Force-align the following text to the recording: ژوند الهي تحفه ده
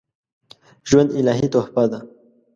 ژوند 0.89 1.09
الهي 1.19 1.47
تحفه 1.53 1.83
ده 1.91 1.99